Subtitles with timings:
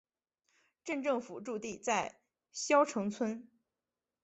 [0.83, 2.19] 镇政府驻地在
[2.51, 3.47] 筱埕村。